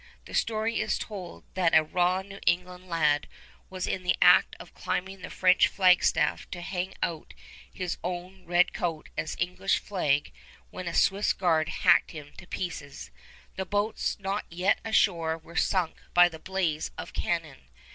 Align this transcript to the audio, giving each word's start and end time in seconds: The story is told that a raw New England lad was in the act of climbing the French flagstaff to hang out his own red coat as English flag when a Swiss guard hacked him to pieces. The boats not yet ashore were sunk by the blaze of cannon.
The 0.25 0.33
story 0.33 0.79
is 0.81 0.97
told 0.97 1.43
that 1.53 1.75
a 1.77 1.83
raw 1.83 2.23
New 2.23 2.39
England 2.47 2.87
lad 2.87 3.27
was 3.69 3.85
in 3.85 4.01
the 4.01 4.15
act 4.19 4.55
of 4.59 4.73
climbing 4.73 5.21
the 5.21 5.29
French 5.29 5.67
flagstaff 5.67 6.49
to 6.49 6.61
hang 6.61 6.95
out 7.03 7.35
his 7.71 7.99
own 8.03 8.43
red 8.47 8.73
coat 8.73 9.09
as 9.15 9.37
English 9.39 9.77
flag 9.77 10.31
when 10.71 10.87
a 10.87 10.95
Swiss 10.95 11.33
guard 11.33 11.69
hacked 11.69 12.09
him 12.09 12.33
to 12.39 12.47
pieces. 12.47 13.11
The 13.57 13.65
boats 13.67 14.17
not 14.19 14.45
yet 14.49 14.79
ashore 14.83 15.37
were 15.37 15.55
sunk 15.55 15.97
by 16.15 16.29
the 16.29 16.39
blaze 16.39 16.89
of 16.97 17.13
cannon. 17.13 17.67